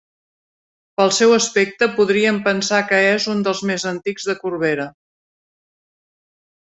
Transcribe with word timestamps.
Pel 1.01 1.11
seu 1.17 1.33
aspecte 1.35 1.89
podríem 1.99 2.39
pensar 2.49 2.79
que 2.93 3.03
és 3.11 3.29
un 3.35 3.45
dels 3.49 3.61
més 3.73 3.85
antics 3.93 4.29
de 4.31 4.39
Corbera. 4.43 4.89